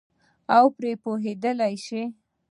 [0.57, 2.03] او پرې پوهېدلای شي.